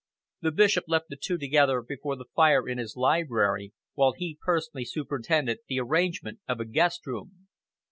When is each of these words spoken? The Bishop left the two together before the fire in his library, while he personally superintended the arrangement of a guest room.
The 0.41 0.51
Bishop 0.51 0.85
left 0.87 1.09
the 1.09 1.15
two 1.15 1.37
together 1.37 1.83
before 1.83 2.15
the 2.15 2.25
fire 2.35 2.67
in 2.67 2.79
his 2.79 2.95
library, 2.95 3.71
while 3.93 4.13
he 4.13 4.39
personally 4.41 4.83
superintended 4.85 5.59
the 5.67 5.79
arrangement 5.79 6.39
of 6.47 6.59
a 6.59 6.65
guest 6.65 7.05
room. 7.05 7.47